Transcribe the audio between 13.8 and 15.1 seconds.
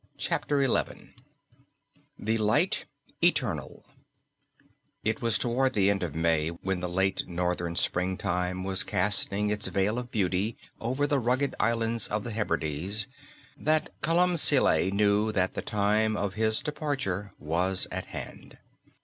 Columbcille